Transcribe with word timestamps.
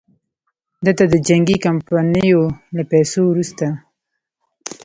ده 0.83 0.91
ته 0.97 1.05
د 1.13 1.15
جنګي 1.27 1.57
کمپنیو 1.65 2.41
له 2.75 2.83
پیسو 2.91 3.21
وروسته. 3.27 3.65